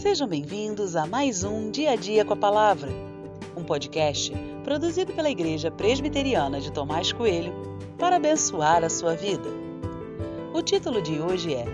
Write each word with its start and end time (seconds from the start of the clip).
Sejam 0.00 0.26
bem-vindos 0.26 0.96
a 0.96 1.04
mais 1.04 1.44
um 1.44 1.70
Dia 1.70 1.90
a 1.90 1.94
Dia 1.94 2.24
com 2.24 2.32
a 2.32 2.36
Palavra, 2.36 2.88
um 3.54 3.62
podcast 3.62 4.32
produzido 4.64 5.12
pela 5.12 5.28
Igreja 5.28 5.70
Presbiteriana 5.70 6.58
de 6.58 6.72
Tomás 6.72 7.12
Coelho 7.12 7.52
para 7.98 8.16
abençoar 8.16 8.82
a 8.82 8.88
sua 8.88 9.14
vida. 9.14 9.50
O 10.54 10.62
título 10.62 11.02
de 11.02 11.20
hoje 11.20 11.52
é 11.52 11.66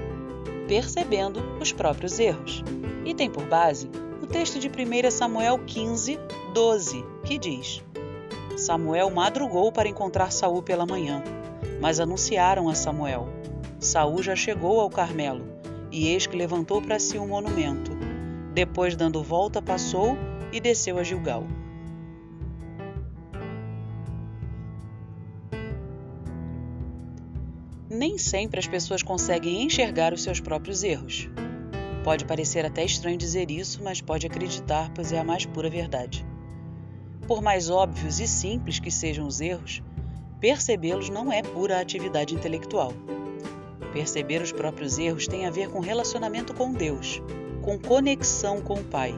Percebendo 0.66 1.40
os 1.60 1.70
próprios 1.70 2.18
erros 2.18 2.64
e 3.04 3.14
tem 3.14 3.30
por 3.30 3.44
base 3.44 3.88
o 4.20 4.26
texto 4.26 4.58
de 4.58 4.66
1 4.68 5.08
Samuel 5.12 5.60
15, 5.64 6.18
12, 6.52 7.04
que 7.22 7.38
diz: 7.38 7.80
Samuel 8.56 9.08
madrugou 9.08 9.70
para 9.70 9.88
encontrar 9.88 10.32
Saul 10.32 10.64
pela 10.64 10.84
manhã, 10.84 11.22
mas 11.80 12.00
anunciaram 12.00 12.68
a 12.68 12.74
Samuel: 12.74 13.28
Saul 13.78 14.20
já 14.20 14.34
chegou 14.34 14.80
ao 14.80 14.90
Carmelo, 14.90 15.46
e 15.92 16.08
eis 16.08 16.26
que 16.26 16.36
levantou 16.36 16.82
para 16.82 16.98
si 16.98 17.20
um 17.20 17.28
monumento. 17.28 18.15
Depois, 18.56 18.96
dando 18.96 19.22
volta, 19.22 19.60
passou 19.60 20.16
e 20.50 20.58
desceu 20.58 20.96
a 20.96 21.02
Gilgal. 21.02 21.46
Nem 27.90 28.16
sempre 28.16 28.58
as 28.58 28.66
pessoas 28.66 29.02
conseguem 29.02 29.62
enxergar 29.62 30.14
os 30.14 30.22
seus 30.22 30.40
próprios 30.40 30.82
erros. 30.82 31.28
Pode 32.02 32.24
parecer 32.24 32.64
até 32.64 32.82
estranho 32.82 33.18
dizer 33.18 33.50
isso, 33.50 33.84
mas 33.84 34.00
pode 34.00 34.26
acreditar, 34.26 34.90
pois 34.94 35.12
é 35.12 35.18
a 35.18 35.24
mais 35.24 35.44
pura 35.44 35.68
verdade. 35.68 36.24
Por 37.28 37.42
mais 37.42 37.68
óbvios 37.68 38.20
e 38.20 38.26
simples 38.26 38.80
que 38.80 38.90
sejam 38.90 39.26
os 39.26 39.38
erros, 39.42 39.82
percebê-los 40.40 41.10
não 41.10 41.30
é 41.30 41.42
pura 41.42 41.78
atividade 41.78 42.34
intelectual. 42.34 42.94
Perceber 43.96 44.42
os 44.42 44.52
próprios 44.52 44.98
erros 44.98 45.26
tem 45.26 45.46
a 45.46 45.50
ver 45.50 45.70
com 45.70 45.80
relacionamento 45.80 46.52
com 46.52 46.70
Deus, 46.70 47.22
com 47.62 47.78
conexão 47.78 48.60
com 48.60 48.74
o 48.74 48.84
Pai. 48.84 49.14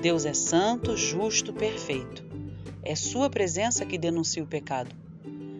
Deus 0.00 0.24
é 0.24 0.32
santo, 0.32 0.96
justo, 0.96 1.52
perfeito. 1.52 2.24
É 2.84 2.94
Sua 2.94 3.28
presença 3.28 3.84
que 3.84 3.98
denuncia 3.98 4.40
o 4.40 4.46
pecado. 4.46 4.94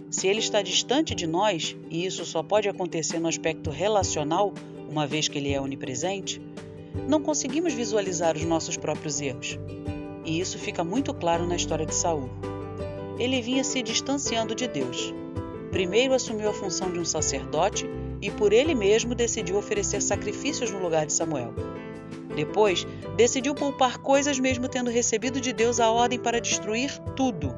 Se 0.08 0.28
Ele 0.28 0.39
está 0.39 0.62
distante 0.62 1.17
de 1.17 1.27
nós, 1.27 1.77
e 1.91 2.06
isso 2.06 2.25
só 2.25 2.45
pode 2.45 2.69
acontecer 2.69 3.19
no 3.19 3.27
aspecto 3.27 3.70
relacional, 3.70 4.55
uma 4.89 5.05
vez 5.05 5.27
que 5.27 5.39
Ele 5.39 5.52
é 5.52 5.61
onipresente, 5.61 6.41
não 7.08 7.20
conseguimos 7.20 7.73
visualizar 7.75 8.36
os 8.36 8.45
nossos 8.45 8.77
próprios 8.77 9.20
erros. 9.20 9.58
E 10.25 10.39
isso 10.39 10.61
fica 10.61 10.84
muito 10.84 11.12
claro 11.12 11.45
na 11.45 11.56
história 11.56 11.84
de 11.84 11.95
Saul. 11.95 12.30
Ele 13.19 13.42
vinha 13.42 13.64
se 13.64 13.83
distanciando 13.83 14.55
de 14.55 14.69
Deus. 14.69 15.12
Primeiro 15.73 16.14
assumiu 16.14 16.48
a 16.48 16.55
função 16.55 16.91
de 16.92 17.00
um 17.00 17.05
sacerdote 17.05 17.86
e 18.20 18.31
por 18.31 18.53
ele 18.53 18.75
mesmo 18.75 19.14
decidiu 19.14 19.56
oferecer 19.56 20.03
sacrifícios 20.03 20.70
no 20.70 20.78
lugar 20.78 21.06
de 21.06 21.12
Samuel. 21.12 21.55
Depois, 22.34 22.86
decidiu 23.17 23.55
poupar 23.55 23.98
coisas 23.98 24.39
mesmo 24.39 24.69
tendo 24.69 24.91
recebido 24.91 25.41
de 25.41 25.53
Deus 25.53 25.81
a 25.81 25.91
ordem 25.91 26.19
para 26.19 26.41
destruir 26.41 26.98
tudo. 27.17 27.55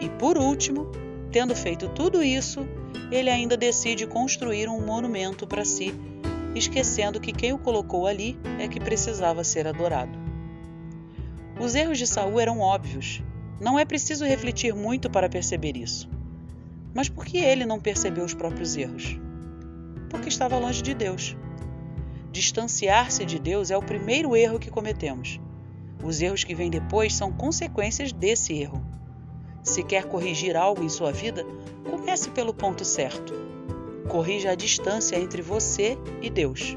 E 0.00 0.08
por 0.08 0.36
último, 0.36 0.90
tendo 1.30 1.54
feito 1.54 1.88
tudo 1.88 2.22
isso, 2.22 2.66
ele 3.10 3.30
ainda 3.30 3.56
decide 3.56 4.06
construir 4.06 4.68
um 4.68 4.84
monumento 4.84 5.46
para 5.46 5.64
si, 5.64 5.94
esquecendo 6.54 7.20
que 7.20 7.32
quem 7.32 7.52
o 7.52 7.58
colocou 7.58 8.06
ali 8.06 8.38
é 8.58 8.66
que 8.66 8.80
precisava 8.80 9.44
ser 9.44 9.66
adorado. 9.66 10.18
Os 11.60 11.74
erros 11.74 11.98
de 11.98 12.06
Saul 12.06 12.40
eram 12.40 12.58
óbvios. 12.58 13.22
Não 13.60 13.78
é 13.78 13.84
preciso 13.84 14.24
refletir 14.24 14.74
muito 14.74 15.08
para 15.08 15.28
perceber 15.28 15.76
isso. 15.76 16.08
Mas 16.92 17.08
por 17.08 17.24
que 17.24 17.38
ele 17.38 17.64
não 17.64 17.80
percebeu 17.80 18.24
os 18.24 18.34
próprios 18.34 18.76
erros? 18.76 19.18
Porque 20.08 20.28
estava 20.28 20.58
longe 20.58 20.82
de 20.82 20.94
Deus. 20.94 21.36
Distanciar-se 22.30 23.24
de 23.24 23.38
Deus 23.38 23.70
é 23.70 23.76
o 23.76 23.82
primeiro 23.82 24.36
erro 24.36 24.58
que 24.58 24.70
cometemos. 24.70 25.40
Os 26.02 26.20
erros 26.20 26.44
que 26.44 26.54
vêm 26.54 26.70
depois 26.70 27.14
são 27.14 27.32
consequências 27.32 28.12
desse 28.12 28.52
erro. 28.52 28.84
Se 29.62 29.82
quer 29.82 30.04
corrigir 30.04 30.56
algo 30.56 30.84
em 30.84 30.88
sua 30.88 31.10
vida, 31.10 31.44
comece 31.90 32.30
pelo 32.30 32.54
ponto 32.54 32.84
certo. 32.84 33.32
Corrija 34.08 34.50
a 34.50 34.54
distância 34.54 35.16
entre 35.16 35.42
você 35.42 35.98
e 36.22 36.30
Deus. 36.30 36.76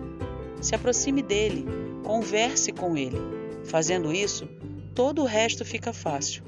Se 0.62 0.73
aproxime 0.73 1.22
dele, 1.22 1.66
converse 2.03 2.72
com 2.72 2.97
ele. 2.97 3.18
Fazendo 3.66 4.12
isso, 4.12 4.47
todo 4.95 5.22
o 5.22 5.25
resto 5.25 5.63
fica 5.63 5.94
fácil, 5.94 6.44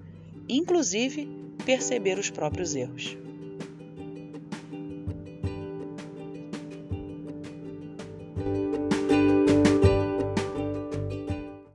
inclusive 0.49 1.29
perceber 1.65 2.17
os 2.17 2.29
próprios 2.29 2.75
erros. 2.75 3.15